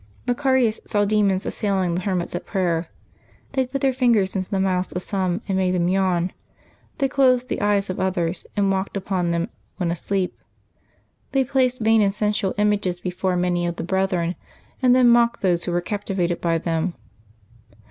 Macarius 0.25 0.79
saw 0.83 1.05
demons 1.05 1.45
assailing 1.45 1.93
the 1.93 2.01
hermits 2.01 2.33
at 2.33 2.43
prayer. 2.47 2.89
They 3.51 3.67
put 3.67 3.81
their 3.81 3.93
fingers 3.93 4.35
into 4.35 4.49
the 4.49 4.59
mouths 4.59 4.91
of 4.91 5.03
some, 5.03 5.41
and 5.47 5.55
made 5.55 5.75
them 5.75 5.87
yawn. 5.87 6.33
They 6.97 7.07
closed 7.07 7.49
the 7.49 7.61
eyes 7.61 7.87
of 7.87 7.99
others, 7.99 8.47
and 8.57 8.71
walked 8.71 8.97
upon 8.97 9.29
them 9.29 9.49
when 9.77 9.91
asleep. 9.91 10.35
They 11.33 11.43
placed 11.45 11.81
vain 11.81 12.01
and 12.01 12.15
sensual 12.15 12.55
images 12.57 12.99
before 12.99 13.35
many 13.35 13.67
of 13.67 13.75
the 13.75 13.83
brethren, 13.83 14.33
and 14.81 14.95
then 14.95 15.07
mocked 15.07 15.41
those 15.41 15.65
who 15.65 15.71
were 15.71 15.81
captivated 15.81 16.41
by 16.41 16.57
them. 16.57 16.95